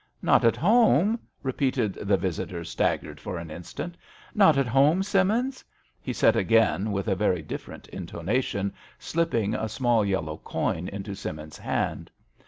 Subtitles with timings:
[0.23, 1.19] Not at home?
[1.43, 3.97] repeated the visitor, staggered for an instant.
[4.33, 5.63] Not at home, Simmins?"
[6.01, 8.19] he said again, with a very different MISS AWDREY AT HOME.
[8.21, 12.09] I93 intonation, slipping a small yellow coin into Simmins's hand.